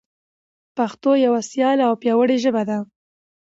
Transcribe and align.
پښتو 0.77 1.11
یوه 1.25 1.41
سیاله 1.51 1.83
او 1.89 1.93
پیاوړي 2.01 2.37
ژبه 2.43 2.63
ده. 2.69 2.77